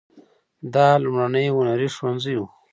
[0.73, 2.41] دا لومړنی هنري ښوونځی و.